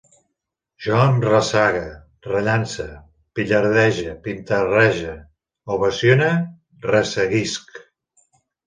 Jo 0.85 0.95
em 1.01 1.19
ressague, 1.25 1.83
rellance, 2.29 2.87
pillardege, 3.35 4.17
pintarrege, 4.25 5.15
ovacione, 5.77 6.33
resseguisc 6.91 7.81